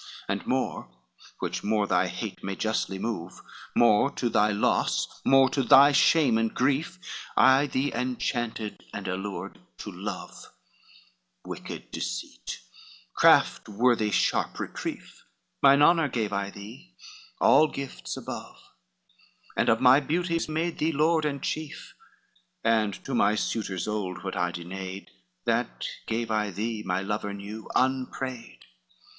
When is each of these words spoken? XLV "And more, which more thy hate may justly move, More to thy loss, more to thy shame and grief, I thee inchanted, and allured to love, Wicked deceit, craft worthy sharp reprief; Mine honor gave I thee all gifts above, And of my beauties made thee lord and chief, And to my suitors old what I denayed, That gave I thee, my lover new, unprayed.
XLV 0.01 0.05
"And 0.29 0.47
more, 0.47 0.89
which 1.41 1.63
more 1.63 1.85
thy 1.85 2.07
hate 2.07 2.43
may 2.43 2.55
justly 2.55 2.97
move, 2.97 3.39
More 3.75 4.09
to 4.09 4.29
thy 4.29 4.51
loss, 4.51 5.21
more 5.23 5.47
to 5.51 5.61
thy 5.61 5.91
shame 5.91 6.39
and 6.39 6.51
grief, 6.51 6.97
I 7.37 7.67
thee 7.67 7.91
inchanted, 7.93 8.83
and 8.95 9.07
allured 9.07 9.59
to 9.77 9.91
love, 9.91 10.47
Wicked 11.45 11.91
deceit, 11.91 12.61
craft 13.13 13.69
worthy 13.69 14.09
sharp 14.09 14.57
reprief; 14.59 15.21
Mine 15.61 15.83
honor 15.83 16.07
gave 16.09 16.33
I 16.33 16.49
thee 16.49 16.95
all 17.39 17.67
gifts 17.67 18.17
above, 18.17 18.57
And 19.55 19.69
of 19.69 19.81
my 19.81 19.99
beauties 19.99 20.49
made 20.49 20.79
thee 20.79 20.91
lord 20.91 21.25
and 21.25 21.43
chief, 21.43 21.93
And 22.63 22.95
to 23.05 23.13
my 23.13 23.35
suitors 23.35 23.87
old 23.87 24.23
what 24.23 24.35
I 24.35 24.51
denayed, 24.51 25.09
That 25.45 25.87
gave 26.07 26.31
I 26.31 26.49
thee, 26.49 26.81
my 26.83 27.01
lover 27.03 27.35
new, 27.35 27.69
unprayed. 27.75 28.61